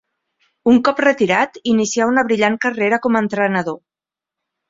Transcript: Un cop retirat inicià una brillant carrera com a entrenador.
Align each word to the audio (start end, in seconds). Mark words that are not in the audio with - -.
Un 0.69 0.77
cop 0.87 1.01
retirat 1.03 1.59
inicià 1.73 2.07
una 2.13 2.25
brillant 2.31 2.57
carrera 2.65 3.01
com 3.05 3.19
a 3.19 3.23
entrenador. 3.27 3.77